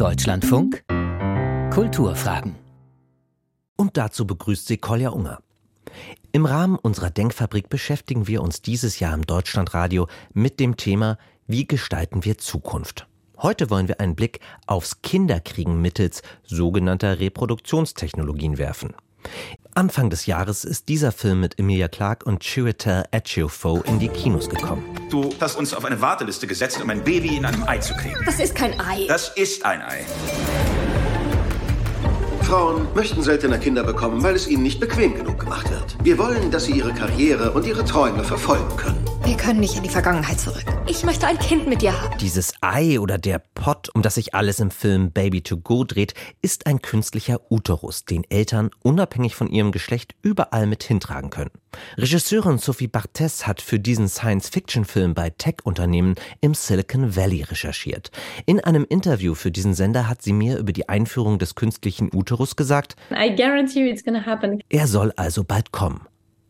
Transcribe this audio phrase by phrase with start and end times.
[0.00, 0.82] Deutschlandfunk
[1.74, 2.54] Kulturfragen.
[3.76, 5.42] Und dazu begrüßt sie Kolja Unger.
[6.32, 11.68] Im Rahmen unserer Denkfabrik beschäftigen wir uns dieses Jahr im Deutschlandradio mit dem Thema Wie
[11.68, 13.08] gestalten wir Zukunft?
[13.36, 18.94] Heute wollen wir einen Blick aufs Kinderkriegen mittels sogenannter Reproduktionstechnologien werfen.
[19.74, 24.48] Anfang des Jahres ist dieser Film mit Emilia Clarke und Chiwetel Ejiofor in die Kinos
[24.48, 24.84] gekommen.
[25.10, 28.16] Du hast uns auf eine Warteliste gesetzt, um ein Baby in einem Ei zu kriegen.
[28.26, 29.06] Das ist kein Ei.
[29.06, 30.04] Das ist ein Ei.
[32.50, 35.96] Frauen möchten seltener Kinder bekommen, weil es ihnen nicht bequem genug gemacht wird.
[36.02, 39.04] Wir wollen, dass sie ihre Karriere und ihre Träume verfolgen können.
[39.22, 40.64] Wir können nicht in die Vergangenheit zurück.
[40.88, 42.18] Ich möchte ein Kind mit dir haben.
[42.18, 46.14] Dieses Ei oder der Pott, um das sich alles im Film Baby to Go dreht,
[46.42, 51.52] ist ein künstlicher Uterus, den Eltern unabhängig von ihrem Geschlecht überall mit hintragen können.
[51.96, 58.10] Regisseurin Sophie Barthes hat für diesen Science-Fiction-Film bei Tech-Unternehmen im Silicon Valley recherchiert.
[58.46, 62.39] In einem Interview für diesen Sender hat sie mir über die Einführung des künstlichen Uterus
[62.56, 62.96] gesagt,
[64.68, 66.06] er soll also bald kommen.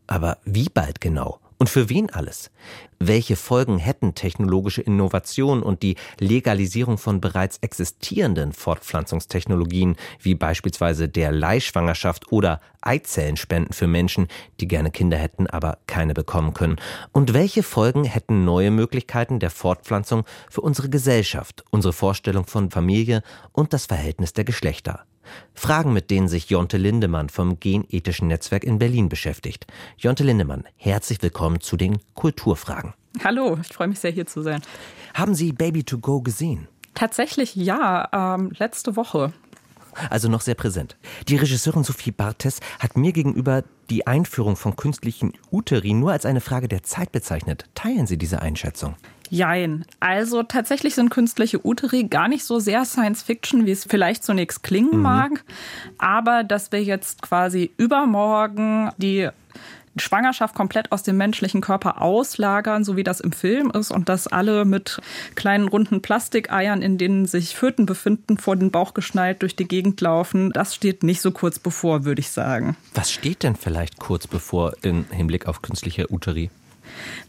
[0.07, 1.39] Aber wie bald genau?
[1.61, 2.49] Und für wen alles?
[2.97, 11.31] Welche Folgen hätten technologische Innovation und die Legalisierung von bereits existierenden Fortpflanzungstechnologien, wie beispielsweise der
[11.31, 14.27] Leihschwangerschaft oder Eizellenspenden für Menschen,
[14.59, 16.77] die gerne Kinder hätten, aber keine bekommen können?
[17.11, 23.21] Und welche Folgen hätten neue Möglichkeiten der Fortpflanzung für unsere Gesellschaft, unsere Vorstellung von Familie
[23.51, 25.05] und das Verhältnis der Geschlechter?
[25.53, 29.67] Fragen, mit denen sich Jonte Lindemann vom Genethischen Netzwerk in Berlin beschäftigt.
[29.97, 32.93] Jonte Lindemann, herzlich willkommen zu den Kulturfragen.
[33.23, 34.61] Hallo, ich freue mich sehr, hier zu sein.
[35.13, 36.67] Haben Sie Baby to Go gesehen?
[36.93, 39.33] Tatsächlich ja, ähm, letzte Woche.
[40.09, 40.97] Also noch sehr präsent.
[41.27, 46.41] Die Regisseurin Sophie Bartes hat mir gegenüber die Einführung von künstlichen Uteri nur als eine
[46.41, 47.65] Frage der Zeit bezeichnet.
[47.75, 48.95] Teilen Sie diese Einschätzung?
[49.31, 49.85] Jein.
[50.01, 54.61] Also tatsächlich sind künstliche Uteri gar nicht so sehr Science Fiction, wie es vielleicht zunächst
[54.61, 55.01] klingen mhm.
[55.01, 55.45] mag.
[55.97, 59.29] Aber dass wir jetzt quasi übermorgen die
[59.95, 64.27] Schwangerschaft komplett aus dem menschlichen Körper auslagern, so wie das im Film ist, und dass
[64.27, 64.99] alle mit
[65.35, 69.99] kleinen runden Plastikeiern, in denen sich Föten befinden, vor den Bauch geschnallt durch die Gegend
[70.01, 72.75] laufen, das steht nicht so kurz bevor, würde ich sagen.
[72.93, 76.49] Was steht denn vielleicht kurz bevor im Hinblick auf künstliche Uteri?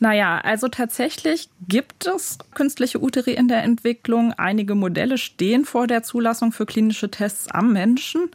[0.00, 4.32] Naja, also tatsächlich gibt es künstliche Uteri in der Entwicklung.
[4.32, 8.30] Einige Modelle stehen vor der Zulassung für klinische Tests am Menschen,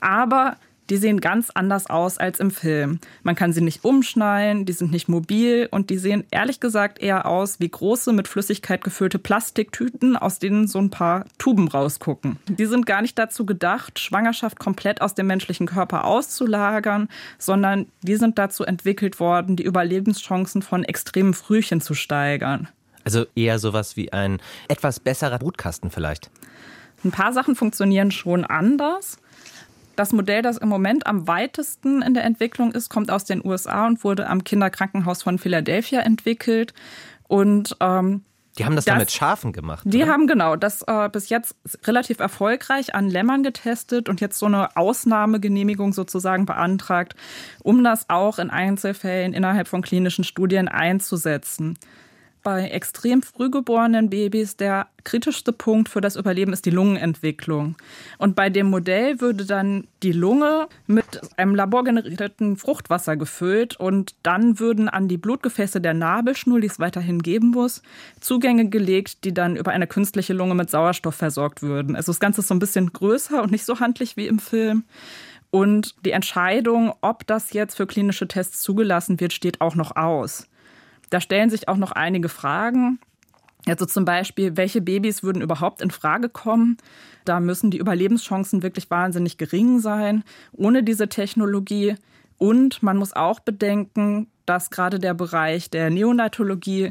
[0.00, 0.56] aber
[0.92, 3.00] die sehen ganz anders aus als im Film.
[3.22, 7.24] Man kann sie nicht umschnallen, die sind nicht mobil und die sehen ehrlich gesagt eher
[7.24, 12.36] aus wie große mit Flüssigkeit gefüllte Plastiktüten, aus denen so ein paar Tuben rausgucken.
[12.46, 17.08] Die sind gar nicht dazu gedacht, Schwangerschaft komplett aus dem menschlichen Körper auszulagern,
[17.38, 22.68] sondern die sind dazu entwickelt worden, die Überlebenschancen von extremen Frühchen zu steigern.
[23.02, 26.30] Also eher sowas wie ein etwas besserer Brutkasten vielleicht.
[27.02, 29.16] Ein paar Sachen funktionieren schon anders.
[29.96, 33.86] Das Modell, das im Moment am weitesten in der Entwicklung ist, kommt aus den USA
[33.86, 36.72] und wurde am Kinderkrankenhaus von Philadelphia entwickelt.
[37.28, 38.22] Und ähm,
[38.58, 39.82] die haben das, das dann mit Schafen gemacht.
[39.86, 40.12] Die oder?
[40.12, 44.76] haben genau das äh, bis jetzt relativ erfolgreich an Lämmern getestet und jetzt so eine
[44.76, 47.14] Ausnahmegenehmigung sozusagen beantragt,
[47.62, 51.78] um das auch in Einzelfällen innerhalb von klinischen Studien einzusetzen
[52.42, 57.76] bei extrem früh geborenen Babys der kritischste Punkt für das Überleben ist die Lungenentwicklung.
[58.18, 61.04] Und bei dem Modell würde dann die Lunge mit
[61.36, 67.20] einem laborgenerierten Fruchtwasser gefüllt und dann würden an die Blutgefäße der Nabelschnur, die es weiterhin
[67.20, 67.82] geben muss,
[68.20, 71.96] Zugänge gelegt, die dann über eine künstliche Lunge mit Sauerstoff versorgt würden.
[71.96, 74.84] Also das Ganze ist so ein bisschen größer und nicht so handlich wie im Film.
[75.50, 80.48] Und die Entscheidung, ob das jetzt für klinische Tests zugelassen wird, steht auch noch aus.
[81.12, 82.98] Da stellen sich auch noch einige Fragen.
[83.66, 86.78] Also zum Beispiel, welche Babys würden überhaupt in Frage kommen?
[87.26, 91.96] Da müssen die Überlebenschancen wirklich wahnsinnig gering sein, ohne diese Technologie.
[92.38, 96.88] Und man muss auch bedenken, dass gerade der Bereich der Neonatologie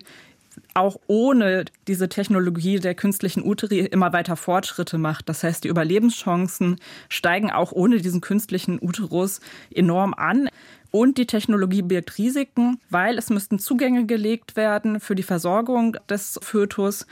[0.75, 5.29] auch ohne diese Technologie der künstlichen Uteri immer weiter Fortschritte macht.
[5.29, 6.77] Das heißt, die Überlebenschancen
[7.09, 9.39] steigen auch ohne diesen künstlichen Uterus
[9.73, 10.47] enorm an.
[10.91, 16.37] Und die Technologie birgt Risiken, weil es müssten Zugänge gelegt werden für die Versorgung des
[16.43, 17.07] Fötus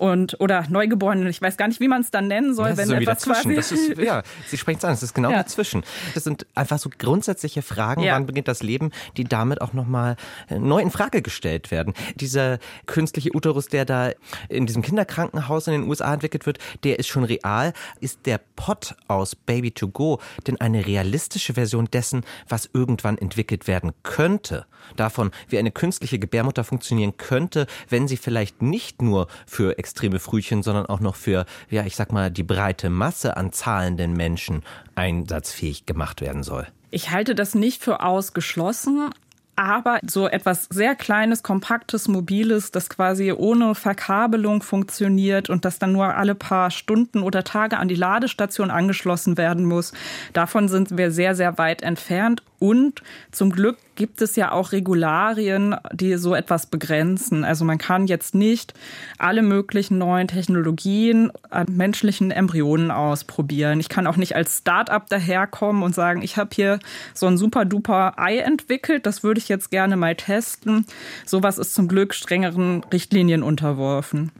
[0.00, 1.26] und oder Neugeborenen.
[1.28, 3.54] Ich weiß gar nicht, wie man es dann nennen soll, ja, wenn etwas dazwischen.
[3.54, 4.94] Das ist, ja, Sie sprechen es an.
[4.94, 5.36] Es ist genau ja.
[5.36, 5.84] dazwischen.
[6.14, 8.02] Das sind einfach so grundsätzliche Fragen.
[8.02, 8.14] Ja.
[8.14, 10.16] Wann beginnt das Leben, die damit auch nochmal
[10.48, 11.92] äh, neu in Frage gestellt werden?
[12.14, 14.12] Dieser künstliche Uterus, der da
[14.48, 17.74] in diesem Kinderkrankenhaus in den USA entwickelt wird, der ist schon real.
[18.00, 23.66] Ist der Pot aus Baby to Go denn eine realistische Version dessen, was irgendwann entwickelt
[23.66, 24.64] werden könnte?
[24.96, 30.62] Davon, wie eine künstliche Gebärmutter funktionieren könnte, wenn sie vielleicht nicht nur für extreme Frühchen,
[30.62, 34.62] sondern auch noch für, ja, ich sag mal, die breite Masse an zahlenden Menschen
[34.94, 36.68] einsatzfähig gemacht werden soll.
[36.92, 39.10] Ich halte das nicht für ausgeschlossen,
[39.56, 45.90] aber so etwas sehr kleines, kompaktes, mobiles, das quasi ohne Verkabelung funktioniert und das dann
[45.90, 49.92] nur alle paar Stunden oder Tage an die Ladestation angeschlossen werden muss,
[50.34, 52.44] davon sind wir sehr, sehr weit entfernt.
[52.60, 53.02] Und
[53.32, 57.44] zum Glück gibt es ja auch Regularien, die so etwas begrenzen.
[57.44, 58.72] Also man kann jetzt nicht
[59.18, 63.78] alle möglichen neuen Technologien an menschlichen Embryonen ausprobieren.
[63.78, 66.78] Ich kann auch nicht als Start-up daherkommen und sagen, ich habe hier
[67.12, 70.86] so ein super duper Ei entwickelt, das würde ich jetzt gerne mal testen.
[71.26, 74.32] Sowas ist zum Glück strengeren Richtlinien unterworfen.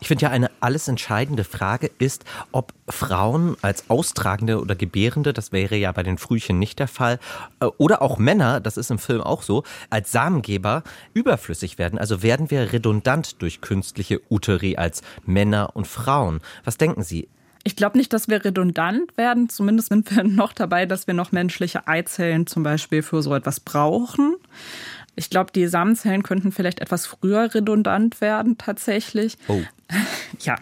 [0.00, 5.52] Ich finde ja eine alles entscheidende Frage ist, ob Frauen als Austragende oder Gebärende, das
[5.52, 7.18] wäre ja bei den Frühchen nicht der Fall,
[7.60, 10.82] äh, oder auch Männer, das ist im Film auch so, als Samengeber
[11.14, 11.98] überflüssig werden.
[11.98, 16.40] Also werden wir redundant durch künstliche Uteri als Männer und Frauen.
[16.64, 17.28] Was denken Sie?
[17.64, 19.48] Ich glaube nicht, dass wir redundant werden.
[19.48, 23.60] Zumindest sind wir noch dabei, dass wir noch menschliche Eizellen zum Beispiel für so etwas
[23.60, 24.36] brauchen.
[25.14, 29.36] Ich glaube, die Samenzellen könnten vielleicht etwas früher redundant werden, tatsächlich.
[29.48, 29.60] Oh.
[30.40, 30.56] Ja,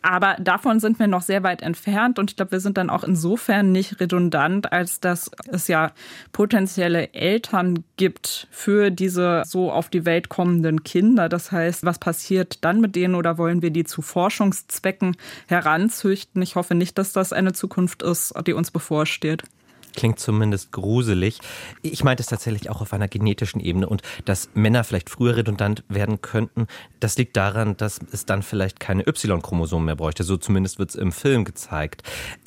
[0.00, 3.04] aber davon sind wir noch sehr weit entfernt und ich glaube, wir sind dann auch
[3.04, 5.92] insofern nicht redundant, als dass es ja
[6.32, 11.28] potenzielle Eltern gibt für diese so auf die Welt kommenden Kinder.
[11.28, 15.16] Das heißt, was passiert dann mit denen oder wollen wir die zu Forschungszwecken
[15.46, 16.42] heranzüchten?
[16.42, 19.44] Ich hoffe nicht, dass das eine Zukunft ist, die uns bevorsteht.
[19.94, 21.40] Klingt zumindest gruselig.
[21.82, 25.84] Ich meinte es tatsächlich auch auf einer genetischen Ebene und dass Männer vielleicht früher redundant
[25.88, 26.66] werden könnten,
[27.00, 30.24] das liegt daran, dass es dann vielleicht keine Y-Chromosomen mehr bräuchte.
[30.24, 32.02] So zumindest wird es im Film gezeigt.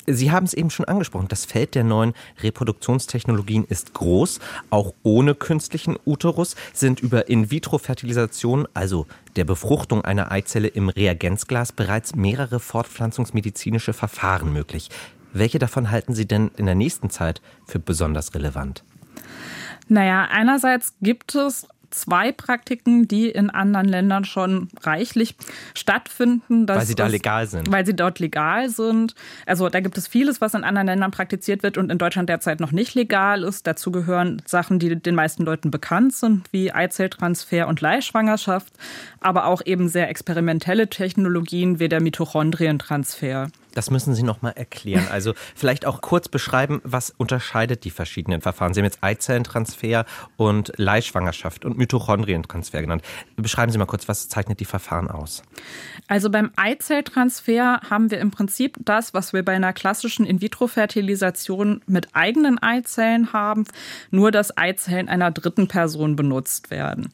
[0.06, 1.28] Sie haben es eben schon angesprochen.
[1.28, 4.40] Das Feld der neuen Reproduktionstechnologien ist groß.
[4.70, 12.14] Auch ohne künstlichen Uterus sind über In-vitro-Fertilisation, also der Befruchtung einer Eizelle im Reagenzglas, bereits
[12.14, 14.88] mehrere fortpflanzungsmedizinische Verfahren möglich.
[15.38, 18.84] Welche davon halten Sie denn in der nächsten Zeit für besonders relevant?
[19.88, 25.36] Naja, einerseits gibt es zwei Praktiken, die in anderen Ländern schon reichlich
[25.74, 26.68] stattfinden.
[26.68, 27.70] weil sie da legal sind.
[27.70, 29.14] Weil sie dort legal sind.
[29.46, 32.60] Also da gibt es vieles, was in anderen Ländern praktiziert wird und in Deutschland derzeit
[32.60, 33.66] noch nicht legal ist.
[33.66, 38.72] Dazu gehören Sachen, die den meisten Leuten bekannt sind, wie Eizelltransfer und Leihschwangerschaft,
[39.20, 43.48] aber auch eben sehr experimentelle Technologien wie der Mitochondrientransfer.
[43.76, 45.06] Das müssen Sie noch mal erklären.
[45.16, 48.74] Also vielleicht auch kurz beschreiben, was unterscheidet die verschiedenen Verfahren.
[48.74, 50.04] Sie haben jetzt Eizellentransfer
[50.36, 53.02] und Leihschwangerschaft und Mitochondrientransfer genannt.
[53.36, 55.42] Beschreiben Sie mal kurz, was zeichnet die Verfahren aus?
[56.06, 62.14] Also beim Eizelltransfer haben wir im Prinzip das, was wir bei einer klassischen In-vitro-Fertilisation mit
[62.14, 63.64] eigenen Eizellen haben,
[64.10, 67.12] nur dass Eizellen einer dritten Person benutzt werden.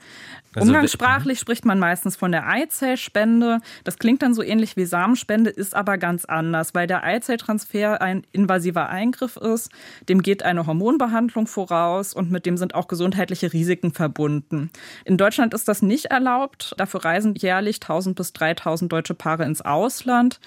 [0.55, 3.61] Also Umgangssprachlich spricht man meistens von der Eizellspende.
[3.85, 8.27] Das klingt dann so ähnlich wie Samenspende, ist aber ganz anders, weil der Eizelltransfer ein
[8.33, 9.71] invasiver Eingriff ist.
[10.09, 14.71] Dem geht eine Hormonbehandlung voraus und mit dem sind auch gesundheitliche Risiken verbunden.
[15.07, 16.75] In Deutschland ist das nicht erlaubt.
[16.77, 20.39] Dafür reisen jährlich 1000 bis 3000 deutsche Paare ins Ausland.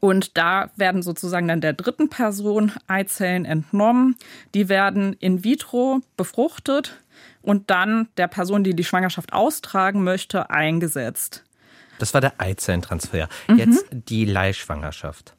[0.00, 4.16] Und da werden sozusagen dann der dritten Person Eizellen entnommen.
[4.54, 7.00] Die werden in vitro befruchtet
[7.42, 11.44] und dann der Person, die die Schwangerschaft austragen möchte, eingesetzt.
[11.98, 13.28] Das war der Eizellentransfer.
[13.48, 13.56] Mhm.
[13.56, 15.34] Jetzt die Leihschwangerschaft.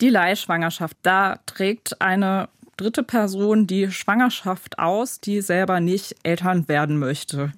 [0.00, 6.98] Die Leihschwangerschaft, da trägt eine dritte Person die Schwangerschaft aus, die selber nicht Eltern werden
[6.98, 7.52] möchte.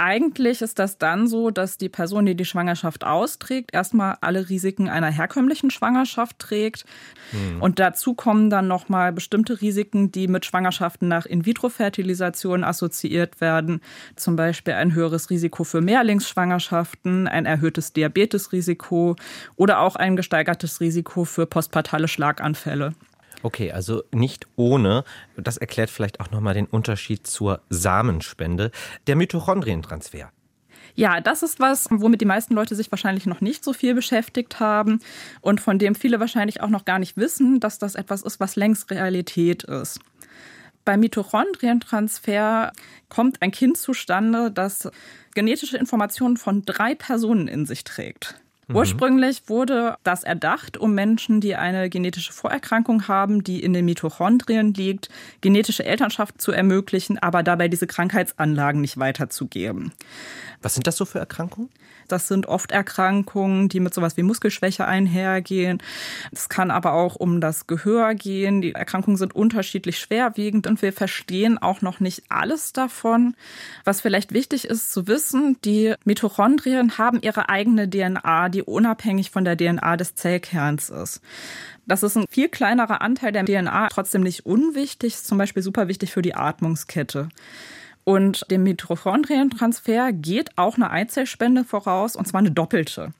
[0.00, 4.88] Eigentlich ist das dann so, dass die Person, die die Schwangerschaft austrägt, erstmal alle Risiken
[4.88, 6.84] einer herkömmlichen Schwangerschaft trägt.
[7.32, 7.60] Mhm.
[7.60, 13.80] Und dazu kommen dann nochmal bestimmte Risiken, die mit Schwangerschaften nach In-vitro-Fertilisation assoziiert werden.
[14.14, 19.16] Zum Beispiel ein höheres Risiko für Mehrlingsschwangerschaften, ein erhöhtes Diabetesrisiko
[19.56, 22.94] oder auch ein gesteigertes Risiko für postpartale Schlaganfälle.
[23.42, 25.04] Okay, also nicht ohne.
[25.36, 28.70] Das erklärt vielleicht auch nochmal den Unterschied zur Samenspende.
[29.06, 30.32] Der Mitochondrientransfer.
[30.94, 34.58] Ja, das ist was, womit die meisten Leute sich wahrscheinlich noch nicht so viel beschäftigt
[34.58, 35.00] haben
[35.40, 38.56] und von dem viele wahrscheinlich auch noch gar nicht wissen, dass das etwas ist, was
[38.56, 40.00] längst Realität ist.
[40.84, 42.72] Beim Mitochondrientransfer
[43.08, 44.90] kommt ein Kind zustande, das
[45.34, 48.40] genetische Informationen von drei Personen in sich trägt.
[48.68, 48.76] Mhm.
[48.76, 54.74] Ursprünglich wurde das erdacht, um Menschen, die eine genetische Vorerkrankung haben, die in den Mitochondrien
[54.74, 55.08] liegt,
[55.40, 59.92] genetische Elternschaft zu ermöglichen, aber dabei diese Krankheitsanlagen nicht weiterzugeben.
[60.62, 61.70] Was sind das so für Erkrankungen?
[62.08, 65.82] Das sind oft Erkrankungen, die mit sowas wie Muskelschwäche einhergehen.
[66.32, 68.60] Es kann aber auch um das Gehör gehen.
[68.60, 73.34] Die Erkrankungen sind unterschiedlich schwerwiegend und wir verstehen auch noch nicht alles davon.
[73.84, 79.44] Was vielleicht wichtig ist zu wissen, die Mitochondrien haben ihre eigene DNA, die unabhängig von
[79.44, 81.20] der DNA des Zellkerns ist.
[81.86, 86.12] Das ist ein viel kleinerer Anteil der DNA, trotzdem nicht unwichtig, zum Beispiel super wichtig
[86.12, 87.30] für die Atmungskette.
[88.08, 93.12] Und dem Mitochondrientransfer geht auch eine Eizellspende voraus, und zwar eine doppelte.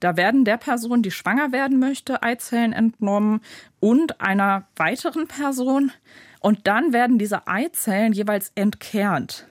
[0.00, 3.40] Da werden der Person, die schwanger werden möchte, Eizellen entnommen
[3.78, 5.92] und einer weiteren Person.
[6.40, 9.46] Und dann werden diese Eizellen jeweils entkernt.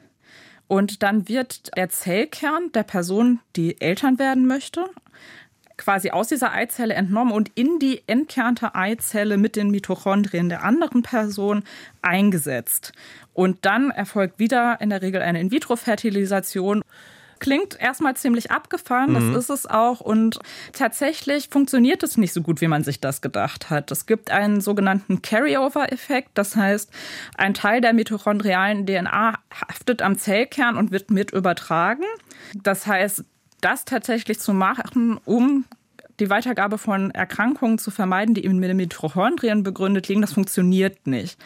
[0.67, 4.89] Und dann wird der Zellkern der Person, die Eltern werden möchte,
[5.81, 11.01] quasi aus dieser Eizelle entnommen und in die entkernte Eizelle mit den Mitochondrien der anderen
[11.01, 11.63] Person
[12.01, 12.93] eingesetzt.
[13.33, 16.83] Und dann erfolgt wieder in der Regel eine In-vitro-Fertilisation
[17.41, 19.35] klingt erstmal ziemlich abgefahren, das mhm.
[19.35, 19.99] ist es auch.
[19.99, 20.39] Und
[20.71, 23.91] tatsächlich funktioniert es nicht so gut, wie man sich das gedacht hat.
[23.91, 26.89] Es gibt einen sogenannten Carryover-Effekt, das heißt,
[27.35, 32.05] ein Teil der mitochondrialen DNA haftet am Zellkern und wird mit übertragen.
[32.53, 33.25] Das heißt,
[33.59, 35.65] das tatsächlich zu machen, um
[36.19, 41.39] die Weitergabe von Erkrankungen zu vermeiden, die mit den Mitochondrien begründet liegen, das funktioniert nicht.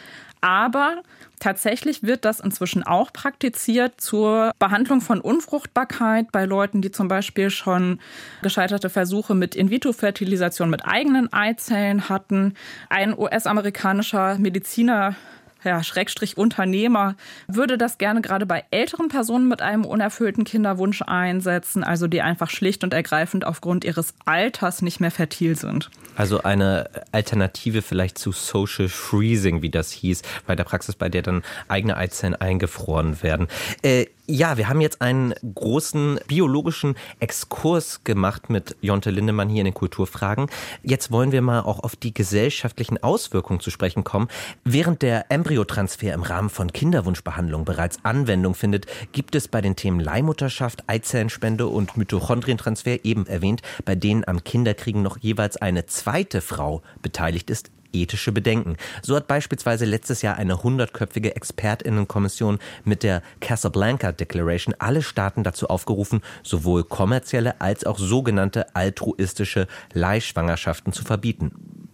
[0.46, 1.02] Aber
[1.40, 7.50] tatsächlich wird das inzwischen auch praktiziert zur Behandlung von Unfruchtbarkeit bei Leuten, die zum Beispiel
[7.50, 7.98] schon
[8.42, 12.54] gescheiterte Versuche mit In-vitro-Fertilisation mit eigenen Eizellen hatten.
[12.88, 15.16] Ein US-amerikanischer Mediziner
[15.66, 17.16] ja, Schrägstrich Unternehmer
[17.48, 22.50] würde das gerne gerade bei älteren Personen mit einem unerfüllten Kinderwunsch einsetzen, also die einfach
[22.50, 25.90] schlicht und ergreifend aufgrund ihres Alters nicht mehr fertil sind.
[26.16, 31.22] Also eine Alternative vielleicht zu Social Freezing, wie das hieß, bei der Praxis, bei der
[31.22, 33.48] dann eigene Eizellen eingefroren werden.
[33.82, 39.66] Äh, ja, wir haben jetzt einen großen biologischen Exkurs gemacht mit Jonte Lindemann hier in
[39.66, 40.48] den Kulturfragen.
[40.82, 44.28] Jetzt wollen wir mal auch auf die gesellschaftlichen Auswirkungen zu sprechen kommen.
[44.64, 50.00] Während der Embryotransfer im Rahmen von Kinderwunschbehandlung bereits Anwendung findet, gibt es bei den Themen
[50.00, 56.82] Leihmutterschaft, Eizellenspende und Mitochondrientransfer eben erwähnt, bei denen am Kinderkriegen noch jeweils eine zweite Frau
[57.00, 57.70] beteiligt ist,
[58.02, 58.76] ethische Bedenken.
[59.02, 65.68] So hat beispielsweise letztes Jahr eine hundertköpfige Expertinnenkommission mit der Casablanca Declaration alle Staaten dazu
[65.68, 71.52] aufgerufen, sowohl kommerzielle als auch sogenannte altruistische Leihschwangerschaften zu verbieten.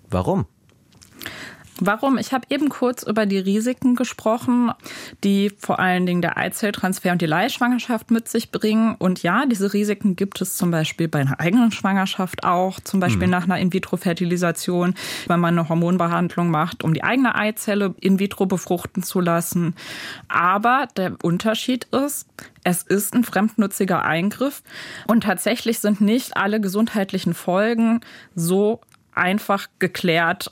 [0.08, 0.46] Warum?
[1.84, 2.16] Warum?
[2.16, 4.70] Ich habe eben kurz über die Risiken gesprochen,
[5.24, 8.94] die vor allen Dingen der Eizelltransfer und die Leihschwangerschaft mit sich bringen.
[8.98, 13.26] Und ja, diese Risiken gibt es zum Beispiel bei einer eigenen Schwangerschaft auch, zum Beispiel
[13.26, 13.32] mhm.
[13.32, 14.94] nach einer In-vitro-Fertilisation,
[15.26, 19.74] wenn man eine Hormonbehandlung macht, um die eigene Eizelle in vitro befruchten zu lassen.
[20.28, 22.28] Aber der Unterschied ist,
[22.62, 24.62] es ist ein fremdnutziger Eingriff
[25.08, 28.02] und tatsächlich sind nicht alle gesundheitlichen Folgen
[28.36, 28.80] so
[29.14, 30.50] einfach geklärt.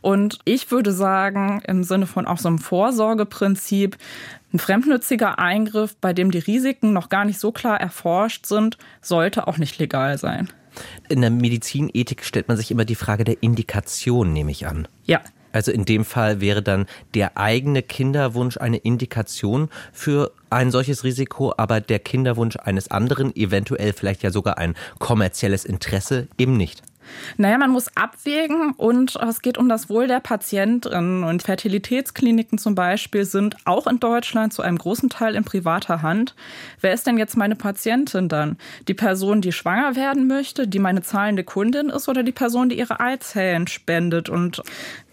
[0.00, 3.96] Und ich würde sagen, im Sinne von auch so einem Vorsorgeprinzip,
[4.52, 9.46] ein fremdnütziger Eingriff, bei dem die Risiken noch gar nicht so klar erforscht sind, sollte
[9.46, 10.48] auch nicht legal sein.
[11.08, 14.88] In der Medizinethik stellt man sich immer die Frage der Indikation, nehme ich an.
[15.04, 15.20] Ja.
[15.52, 21.52] Also in dem Fall wäre dann der eigene Kinderwunsch eine Indikation für ein solches Risiko,
[21.56, 26.82] aber der Kinderwunsch eines anderen, eventuell vielleicht ja sogar ein kommerzielles Interesse, eben nicht.
[27.36, 31.24] Naja, man muss abwägen und es geht um das Wohl der Patientin.
[31.24, 36.34] Und Fertilitätskliniken zum Beispiel sind auch in Deutschland zu einem großen Teil in privater Hand.
[36.80, 38.56] Wer ist denn jetzt meine Patientin dann?
[38.88, 42.78] Die Person, die schwanger werden möchte, die meine zahlende Kundin ist oder die Person, die
[42.78, 44.28] ihre Eizellen spendet?
[44.28, 44.62] Und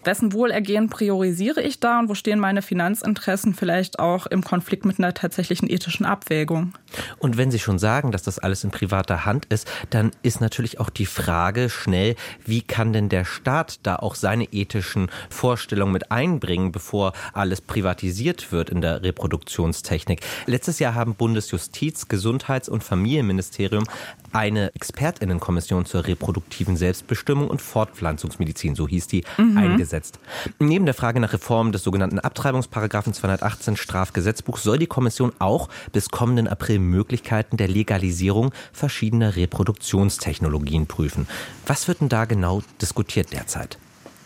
[0.04, 4.98] wessen Wohlergehen priorisiere ich da und wo stehen meine Finanzinteressen vielleicht auch im Konflikt mit
[4.98, 6.74] einer tatsächlichen ethischen Abwägung?
[7.18, 10.80] Und wenn Sie schon sagen, dass das alles in privater Hand ist, dann ist natürlich
[10.80, 16.10] auch die Frage schnell, wie kann denn der Staat da auch seine ethischen Vorstellungen mit
[16.10, 20.20] einbringen, bevor alles privatisiert wird in der Reproduktionstechnik?
[20.46, 23.84] Letztes Jahr haben Bundesjustiz, Gesundheits- und Familienministerium
[24.32, 29.56] eine Expertinnenkommission zur reproduktiven Selbstbestimmung und Fortpflanzungsmedizin, so hieß die, mhm.
[29.56, 30.18] eingesetzt.
[30.58, 36.10] Neben der Frage nach Reform des sogenannten Abtreibungsparagraphen 218 Strafgesetzbuch soll die Kommission auch bis
[36.10, 41.26] kommenden April Möglichkeiten der Legalisierung verschiedener Reproduktionstechnologien prüfen.
[41.66, 43.78] Was wird denn da genau diskutiert derzeit?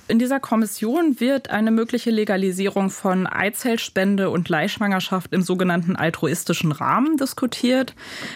[0.06, 7.16] In dieser Kommission wird eine mögliche Legalisierung von Eizellspende und Leihschwangerschaft im sogenannten altruistischen Rahmen
[7.16, 7.94] diskutiert.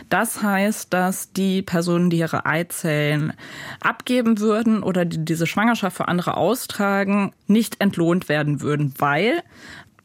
[0.09, 3.35] Das heißt, dass die Personen, die ihre Eizellen
[3.81, 9.43] abgeben würden oder die diese Schwangerschaft für andere austragen, nicht entlohnt werden würden, weil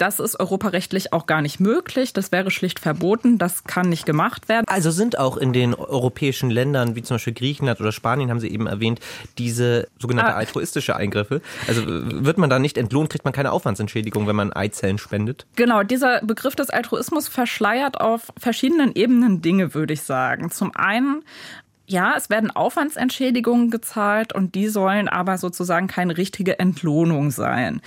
[0.03, 2.11] Das ist europarechtlich auch gar nicht möglich.
[2.11, 3.37] Das wäre schlicht verboten.
[3.37, 4.65] Das kann nicht gemacht werden.
[4.67, 8.49] Also sind auch in den europäischen Ländern, wie zum Beispiel Griechenland oder Spanien, haben Sie
[8.49, 8.99] eben erwähnt,
[9.37, 10.37] diese sogenannte ah.
[10.39, 11.41] altruistische Eingriffe.
[11.69, 15.45] Also wird man da nicht entlohnt, kriegt man keine Aufwandsentschädigung, wenn man Eizellen spendet?
[15.55, 20.51] Genau, dieser Begriff des Altruismus verschleiert auf verschiedenen Ebenen Dinge, würde ich sagen.
[20.51, 21.23] Zum einen
[21.85, 27.81] ja, es werden Aufwandsentschädigungen gezahlt und die sollen aber sozusagen keine richtige Entlohnung sein.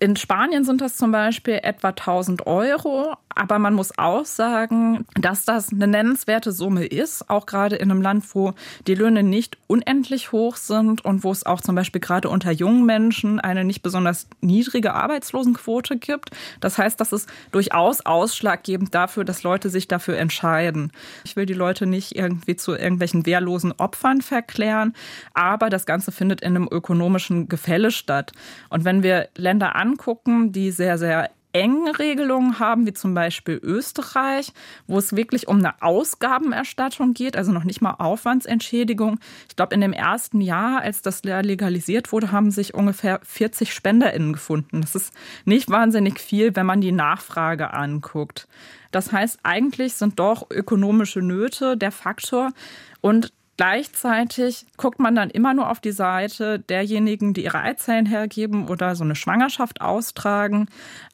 [0.00, 5.44] In Spanien sind das zum Beispiel etwa 1000 Euro, aber man muss auch sagen, dass
[5.44, 8.54] das eine nennenswerte Summe ist, auch gerade in einem Land, wo
[8.86, 12.86] die Löhne nicht unendlich hoch sind und wo es auch zum Beispiel gerade unter jungen
[12.86, 16.30] Menschen eine nicht besonders niedrige Arbeitslosenquote gibt.
[16.60, 20.90] Das heißt, das ist durchaus ausschlaggebend dafür, dass Leute sich dafür entscheiden.
[21.24, 24.94] Ich will die Leute nicht irgendwie zu irgendwelchen wehrlosen Opfern verklären,
[25.34, 28.32] aber das Ganze findet in einem ökonomischen Gefälle statt.
[28.70, 34.52] Und wenn wir Länder angucken, die sehr, sehr enge Regelungen haben, wie zum Beispiel Österreich,
[34.86, 39.18] wo es wirklich um eine Ausgabenerstattung geht, also noch nicht mal Aufwandsentschädigung.
[39.48, 44.34] Ich glaube, in dem ersten Jahr, als das legalisiert wurde, haben sich ungefähr 40 SpenderInnen
[44.34, 44.82] gefunden.
[44.82, 45.14] Das ist
[45.46, 48.48] nicht wahnsinnig viel, wenn man die Nachfrage anguckt.
[48.90, 52.52] Das heißt, eigentlich sind doch ökonomische Nöte der Faktor.
[53.00, 58.68] Und Gleichzeitig guckt man dann immer nur auf die Seite derjenigen, die ihre Eizellen hergeben
[58.68, 60.68] oder so eine Schwangerschaft austragen.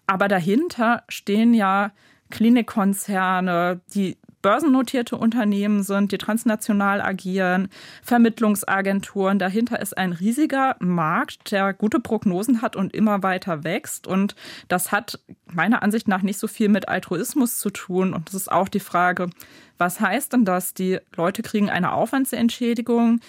[0.07, 1.93] Aber dahinter stehen ja
[2.31, 7.69] Klinikkonzerne, die börsennotierte Unternehmen sind, die transnational agieren,
[8.03, 9.39] Vermittlungsagenturen.
[9.39, 14.07] Dahinter ist ein riesiger Markt, der gute Prognosen hat und immer weiter wächst.
[14.07, 14.35] Und
[14.69, 15.21] das hat
[15.51, 18.13] meiner Ansicht nach nicht so viel mit Altruismus zu tun.
[18.13, 19.31] Und das ist auch die Frage,
[19.79, 20.75] was heißt denn das?
[20.75, 23.21] Die Leute kriegen eine Aufwandsentschädigung,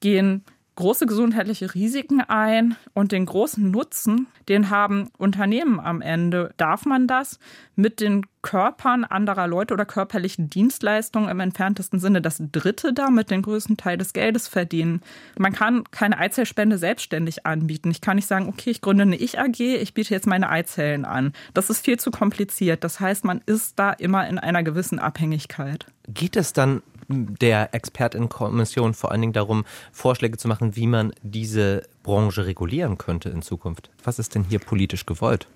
[0.00, 0.44] gehen
[0.78, 6.54] große gesundheitliche Risiken ein und den großen Nutzen, den haben Unternehmen am Ende.
[6.56, 7.40] Darf man das
[7.74, 13.42] mit den Körpern anderer Leute oder körperlichen Dienstleistungen im entferntesten Sinne das Dritte damit den
[13.42, 15.02] größten Teil des Geldes verdienen?
[15.36, 17.90] Man kann keine Eizellspende selbstständig anbieten.
[17.90, 21.32] Ich kann nicht sagen, okay, ich gründe eine Ich-AG, ich biete jetzt meine Eizellen an.
[21.54, 22.84] Das ist viel zu kompliziert.
[22.84, 25.86] Das heißt, man ist da immer in einer gewissen Abhängigkeit.
[26.06, 31.82] Geht es dann der Expertenkommission vor allen Dingen darum, Vorschläge zu machen, wie man diese
[32.02, 33.90] Branche regulieren könnte in Zukunft.
[34.04, 35.48] Was ist denn hier politisch gewollt?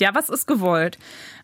[0.00, 0.98] Ja, was ist gewollt?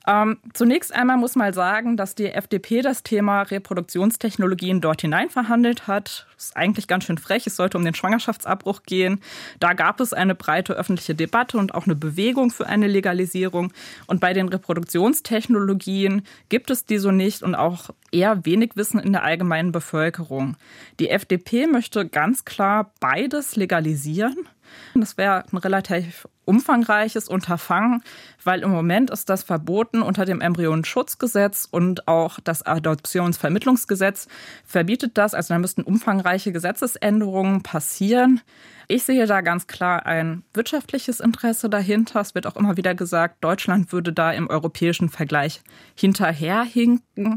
[0.07, 5.87] Ähm, zunächst einmal muss man sagen, dass die FDP das Thema Reproduktionstechnologien dort hinein verhandelt
[5.87, 6.27] hat.
[6.35, 7.47] Das ist eigentlich ganz schön frech.
[7.47, 9.21] Es sollte um den Schwangerschaftsabbruch gehen.
[9.61, 13.71] Da gab es eine breite öffentliche Debatte und auch eine Bewegung für eine Legalisierung.
[14.07, 19.13] Und bei den Reproduktionstechnologien gibt es die so nicht und auch eher wenig Wissen in
[19.13, 20.57] der allgemeinen Bevölkerung.
[21.01, 24.49] Die FDP möchte ganz klar beides legalisieren.
[24.95, 28.03] Das wäre ein relativ umfangreiches Unterfangen,
[28.43, 34.29] weil im Moment ist das verboten unter dem Embryonenschutzgesetz und auch das Adoptionsvermittlungsgesetz
[34.65, 35.35] verbietet das.
[35.35, 38.41] Also da müssten umfangreiche Gesetzesänderungen passieren.
[38.87, 42.21] Ich sehe da ganz klar ein wirtschaftliches Interesse dahinter.
[42.21, 45.61] Es wird auch immer wieder gesagt, Deutschland würde da im europäischen Vergleich
[45.95, 47.37] hinterherhinken.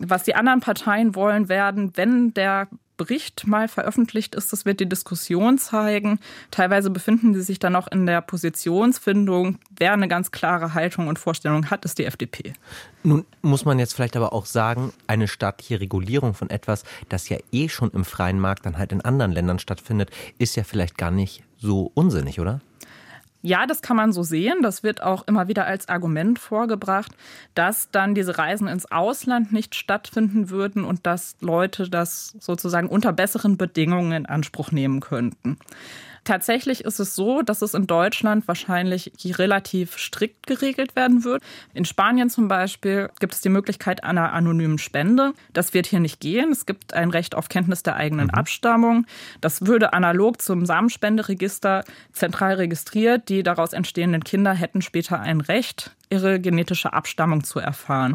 [0.00, 4.88] Was die anderen Parteien wollen werden, wenn der Bericht mal veröffentlicht ist, das wird die
[4.88, 6.18] Diskussion zeigen.
[6.50, 9.58] Teilweise befinden sie sich dann auch in der Positionsfindung.
[9.74, 12.52] Wer eine ganz klare Haltung und Vorstellung hat, ist die FDP.
[13.02, 17.38] Nun muss man jetzt vielleicht aber auch sagen, eine staatliche Regulierung von etwas, das ja
[17.52, 21.10] eh schon im freien Markt dann halt in anderen Ländern stattfindet, ist ja vielleicht gar
[21.10, 22.60] nicht so unsinnig, oder?
[23.40, 24.62] Ja, das kann man so sehen.
[24.62, 27.12] Das wird auch immer wieder als Argument vorgebracht,
[27.54, 33.12] dass dann diese Reisen ins Ausland nicht stattfinden würden und dass Leute das sozusagen unter
[33.12, 35.58] besseren Bedingungen in Anspruch nehmen könnten.
[36.28, 41.42] Tatsächlich ist es so, dass es in Deutschland wahrscheinlich relativ strikt geregelt werden wird.
[41.72, 45.32] In Spanien zum Beispiel gibt es die Möglichkeit einer anonymen Spende.
[45.54, 46.52] Das wird hier nicht gehen.
[46.52, 48.34] Es gibt ein Recht auf Kenntnis der eigenen mhm.
[48.34, 49.06] Abstammung.
[49.40, 53.30] Das würde analog zum Samenspenderegister zentral registriert.
[53.30, 58.14] Die daraus entstehenden Kinder hätten später ein Recht, ihre genetische Abstammung zu erfahren.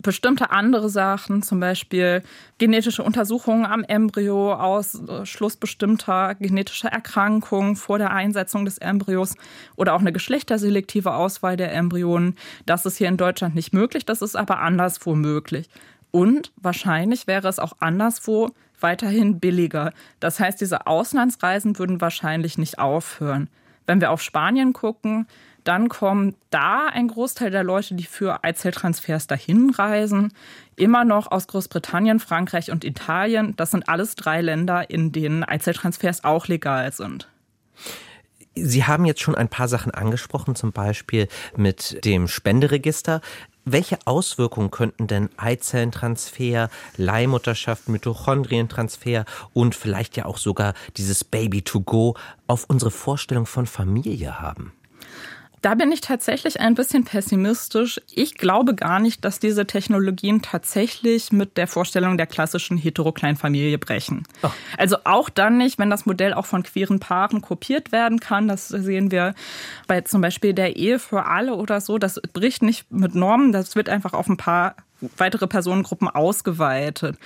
[0.00, 2.22] Bestimmte andere Sachen, zum Beispiel
[2.58, 9.34] genetische Untersuchungen am Embryo, Ausschluss bestimmter genetischer Erkrankungen vor der Einsetzung des Embryos
[9.76, 14.22] oder auch eine geschlechterselektive Auswahl der Embryonen, das ist hier in Deutschland nicht möglich, das
[14.22, 15.68] ist aber anderswo möglich.
[16.10, 19.92] Und wahrscheinlich wäre es auch anderswo weiterhin billiger.
[20.20, 23.48] Das heißt, diese Auslandsreisen würden wahrscheinlich nicht aufhören.
[23.86, 25.26] Wenn wir auf Spanien gucken,
[25.68, 30.32] dann kommt da ein Großteil der Leute, die für Eizelltransfers dahin reisen,
[30.76, 33.54] immer noch aus Großbritannien, Frankreich und Italien.
[33.56, 37.28] Das sind alles drei Länder, in denen Eizelltransfers auch legal sind.
[38.54, 43.20] Sie haben jetzt schon ein paar Sachen angesprochen, zum Beispiel mit dem Spenderegister.
[43.66, 51.82] Welche Auswirkungen könnten denn Eizellentransfer, Leihmutterschaft, Mitochondrientransfer und vielleicht ja auch sogar dieses Baby to
[51.82, 54.72] go auf unsere Vorstellung von Familie haben?
[55.62, 58.00] Da bin ich tatsächlich ein bisschen pessimistisch.
[58.14, 64.24] Ich glaube gar nicht, dass diese Technologien tatsächlich mit der Vorstellung der klassischen Heterokleinfamilie brechen.
[64.42, 64.50] Oh.
[64.76, 68.48] Also auch dann nicht, wenn das Modell auch von queeren Paaren kopiert werden kann.
[68.48, 69.34] Das sehen wir
[69.86, 71.98] bei zum Beispiel der Ehe für alle oder so.
[71.98, 73.52] Das bricht nicht mit Normen.
[73.52, 74.76] Das wird einfach auf ein paar
[75.16, 77.16] weitere Personengruppen ausgeweitet.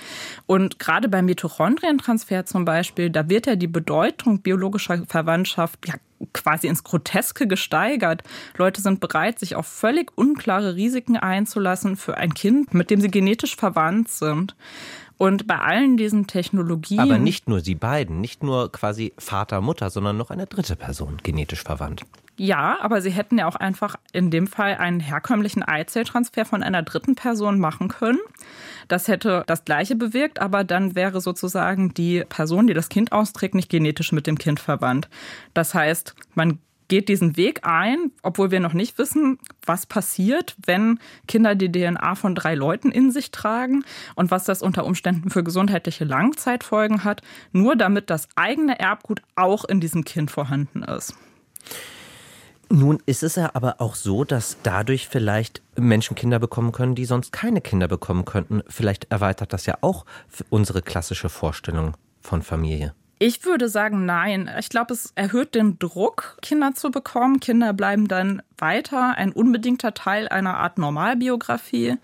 [0.45, 5.95] Und gerade beim Mitochondrientransfer zum Beispiel, da wird ja die Bedeutung biologischer Verwandtschaft ja
[6.31, 8.23] quasi ins Groteske gesteigert.
[8.57, 13.11] Leute sind bereit, sich auf völlig unklare Risiken einzulassen für ein Kind, mit dem sie
[13.11, 14.55] genetisch verwandt sind.
[15.17, 16.99] Und bei allen diesen Technologien.
[16.99, 21.17] Aber nicht nur sie beiden, nicht nur quasi Vater, Mutter, sondern noch eine dritte Person
[21.23, 22.03] genetisch verwandt.
[22.35, 26.81] Ja, aber sie hätten ja auch einfach in dem Fall einen herkömmlichen Eizelltransfer von einer
[26.81, 28.19] dritten Person machen können.
[28.87, 33.53] Das hätte das Gleiche bewirkt, aber dann wäre sozusagen die Person, die das Kind austrägt,
[33.53, 35.09] nicht genetisch mit dem Kind verwandt.
[35.53, 40.99] Das heißt, man geht diesen Weg ein, obwohl wir noch nicht wissen, was passiert, wenn
[41.27, 45.43] Kinder die DNA von drei Leuten in sich tragen und was das unter Umständen für
[45.43, 51.15] gesundheitliche Langzeitfolgen hat, nur damit das eigene Erbgut auch in diesem Kind vorhanden ist.
[52.69, 57.05] Nun ist es ja aber auch so, dass dadurch vielleicht Menschen Kinder bekommen können, die
[57.05, 58.63] sonst keine Kinder bekommen könnten.
[58.67, 60.05] Vielleicht erweitert das ja auch
[60.49, 62.93] unsere klassische Vorstellung von Familie.
[63.19, 64.49] Ich würde sagen, nein.
[64.59, 67.39] Ich glaube, es erhöht den Druck, Kinder zu bekommen.
[67.39, 71.95] Kinder bleiben dann weiter ein unbedingter Teil einer Art Normalbiografie.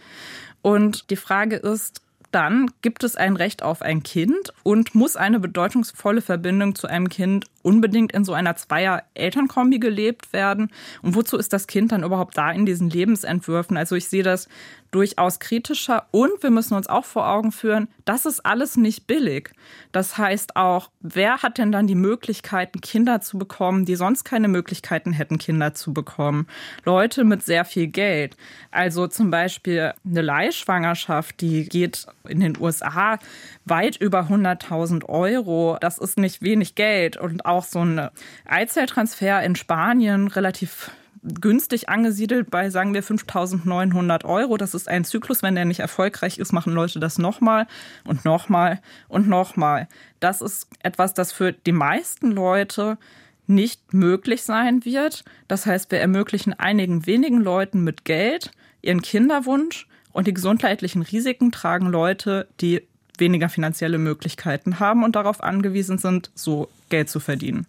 [0.62, 5.40] Und die Frage ist, dann gibt es ein Recht auf ein Kind und muss eine
[5.40, 10.72] bedeutungsvolle Verbindung zu einem Kind unbedingt in so einer Zweier-Elternkombi gelebt werden?
[11.02, 13.78] Und wozu ist das Kind dann überhaupt da in diesen Lebensentwürfen?
[13.78, 14.48] Also ich sehe das
[14.92, 19.52] durchaus kritischer und wir müssen uns auch vor Augen führen, das ist alles nicht billig.
[19.92, 24.48] Das heißt auch, wer hat denn dann die Möglichkeiten, Kinder zu bekommen, die sonst keine
[24.48, 26.48] Möglichkeiten hätten, Kinder zu bekommen?
[26.86, 28.36] Leute mit sehr viel Geld.
[28.72, 33.20] Also zum Beispiel eine Leihschwangerschaft, die geht in den USA
[33.66, 35.78] weit über 100.000 Euro.
[35.80, 37.18] Das ist nicht wenig Geld.
[37.18, 38.10] Und auch so ein
[38.46, 40.92] Eizelltransfer in Spanien relativ
[41.24, 44.58] günstig angesiedelt bei, sagen wir, 5.900 Euro.
[44.58, 45.44] Das ist ein Zyklus.
[45.44, 47.68] Wenn der nicht erfolgreich ist, machen Leute das nochmal
[48.06, 49.88] und nochmal und nochmal.
[50.20, 52.98] Das ist etwas, das für die meisten Leute
[53.48, 55.24] nicht möglich sein wird.
[55.48, 58.52] Das heißt, wir ermöglichen einigen wenigen Leuten mit Geld
[58.82, 62.84] ihren Kinderwunsch und die gesundheitlichen Risiken tragen Leute, die
[63.18, 67.68] weniger finanzielle Möglichkeiten haben und darauf angewiesen sind, so Geld zu verdienen.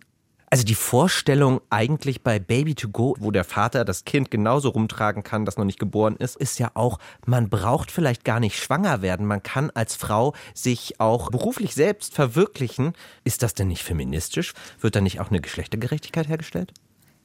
[0.52, 5.22] Also die Vorstellung eigentlich bei Baby to Go, wo der Vater das Kind genauso rumtragen
[5.22, 9.00] kann, das noch nicht geboren ist, ist ja auch, man braucht vielleicht gar nicht schwanger
[9.00, 9.26] werden.
[9.26, 12.94] Man kann als Frau sich auch beruflich selbst verwirklichen.
[13.22, 14.52] Ist das denn nicht feministisch?
[14.80, 16.72] Wird da nicht auch eine Geschlechtergerechtigkeit hergestellt?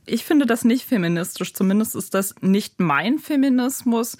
[0.08, 1.54] Ich finde das nicht feministisch.
[1.54, 4.18] Zumindest ist das nicht mein Feminismus.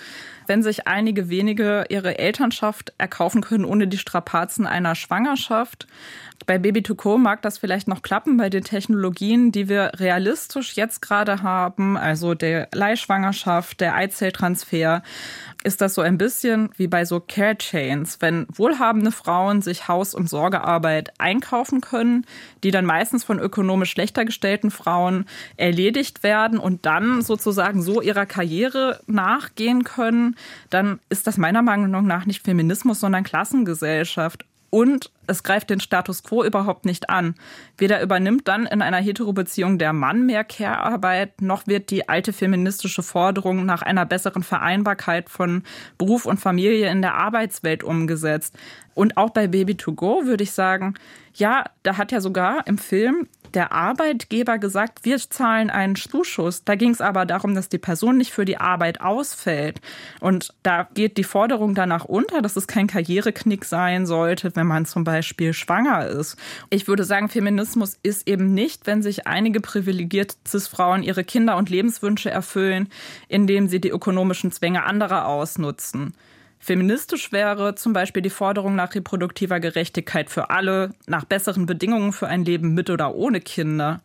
[0.48, 5.88] Wenn sich einige wenige ihre Elternschaft erkaufen können ohne die Strapazen einer Schwangerschaft.
[6.46, 10.76] Bei Baby 2 Co mag das vielleicht noch klappen bei den Technologien, die wir realistisch
[10.76, 15.02] jetzt gerade haben, also der Leihschwangerschaft, der Eizelltransfer
[15.64, 20.14] ist das so ein bisschen wie bei so Care Chains, wenn wohlhabende Frauen sich Haus-
[20.14, 22.28] und Sorgearbeit einkaufen können,
[22.64, 25.26] die dann meistens von ökonomisch schlechter gestellten Frauen
[25.58, 25.75] erledigt
[26.24, 30.36] werden und dann sozusagen so ihrer Karriere nachgehen können,
[30.70, 34.46] dann ist das meiner Meinung nach nicht Feminismus, sondern Klassengesellschaft.
[34.76, 37.36] Und es greift den Status quo überhaupt nicht an.
[37.78, 43.02] Weder übernimmt dann in einer Heterobeziehung der Mann mehr Care-Arbeit, noch wird die alte feministische
[43.02, 45.64] Forderung nach einer besseren Vereinbarkeit von
[45.98, 48.54] Beruf und Familie in der Arbeitswelt umgesetzt.
[48.96, 50.96] Und auch bei Baby to Go würde ich sagen,
[51.34, 56.64] ja, da hat ja sogar im Film der Arbeitgeber gesagt, wir zahlen einen Zuschuss.
[56.64, 59.82] Da ging es aber darum, dass die Person nicht für die Arbeit ausfällt.
[60.20, 64.86] Und da geht die Forderung danach unter, dass es kein Karriereknick sein sollte, wenn man
[64.86, 66.38] zum Beispiel schwanger ist.
[66.70, 71.70] Ich würde sagen, Feminismus ist eben nicht, wenn sich einige privilegierte Cis-Frauen ihre Kinder und
[71.70, 72.90] Lebenswünsche erfüllen,
[73.28, 76.14] indem sie die ökonomischen Zwänge anderer ausnutzen.
[76.66, 82.28] Feministisch wäre zum Beispiel die Forderung nach reproduktiver Gerechtigkeit für alle, nach besseren Bedingungen für
[82.28, 84.02] ein Leben mit oder ohne Kinder.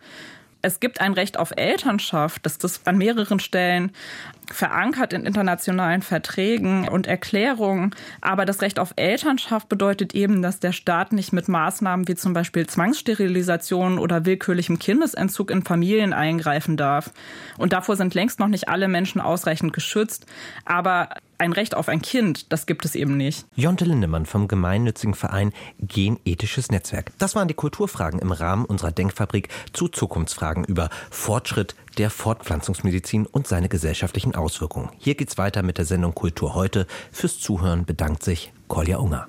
[0.60, 3.92] Es gibt ein Recht auf Elternschaft, das ist an mehreren Stellen
[4.52, 7.94] verankert in internationalen Verträgen und Erklärungen.
[8.20, 12.34] Aber das Recht auf Elternschaft bedeutet eben, dass der Staat nicht mit Maßnahmen wie zum
[12.34, 17.10] Beispiel Zwangssterilisation oder willkürlichem Kindesentzug in Familien eingreifen darf.
[17.56, 20.26] Und davor sind längst noch nicht alle Menschen ausreichend geschützt.
[20.66, 21.08] Aber
[21.40, 23.46] ein Recht auf ein Kind, das gibt es eben nicht.
[23.56, 27.12] Jonte Lindemann vom gemeinnützigen Verein Genethisches Netzwerk.
[27.18, 33.48] Das waren die Kulturfragen im Rahmen unserer Denkfabrik zu Zukunftsfragen über Fortschritt der Fortpflanzungsmedizin und
[33.48, 34.90] seine gesellschaftlichen Auswirkungen.
[34.98, 36.86] Hier geht's weiter mit der Sendung Kultur heute.
[37.10, 39.26] Fürs Zuhören bedankt sich Kolja Unger.